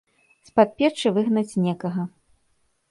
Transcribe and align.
З-пад 0.49 0.69
печы 0.79 1.07
выгнаць 1.19 1.57
некага. 1.69 2.09